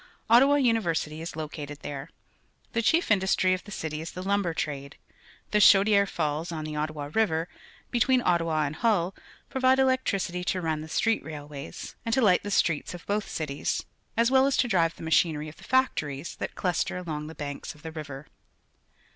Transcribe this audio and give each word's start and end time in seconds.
Ottawa 0.31 0.55
University 0.55 1.21
is 1.21 1.35
located 1.35 1.81
there. 1.81 2.09
The 2.73 2.81
cliief 2.81 3.11
industry 3.11 3.53
of 3.53 3.63
the 3.65 3.71
crty 3.71 3.99
is 4.01 4.13
the 4.13 4.23
lumber 4.23 4.51
tr_ade. 4.51 4.93
The 5.51 5.59
Chaudiere 5.59 6.07
Falls 6.07 6.51
on 6.51 6.63
the 6.65 6.75
Ottawa 6.75 7.11
River, 7.13 7.47
between 7.91 8.23
Ottawa 8.25 8.63
and 8.63 8.77
Hull, 8.77 9.13
provide 9.51 9.77
electricity 9.77 10.43
to 10.45 10.59
run 10.59 10.81
the 10.81 10.89
street 10.89 11.23
railways 11.23 11.95
and 12.03 12.15
to 12.15 12.21
light 12.23 12.41
the 12.41 12.49
streets 12.49 12.95
of 12.95 13.05
both 13.05 13.29
cities, 13.29 13.85
as 14.17 14.31
well 14.31 14.47
as 14.47 14.57
to 14.57 14.67
drive 14.67 14.95
the 14.95 15.03
machinery 15.03 15.47
of 15.49 15.57
the 15.57 15.63
factories 15.63 16.35
that 16.37 16.55
cluster 16.55 16.97
along 16.97 17.27
the 17.27 17.35
banks 17.35 17.75
of 17.75 17.83
the 17.83 17.91
river. 17.91 18.25